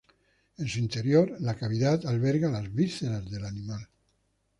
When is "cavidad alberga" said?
1.53-2.49